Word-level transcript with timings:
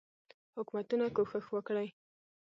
حکومتونه 0.55 1.05
کوښښ 1.15 1.45
وکړي. 1.55 1.87